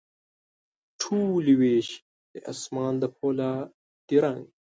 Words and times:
ټولي 1.01 1.53
ویشي 1.59 1.97
د 2.31 2.35
اسمان 2.51 2.93
د 3.01 3.03
پولا 3.17 3.53
دي 4.07 4.17
رنګ، 4.23 4.43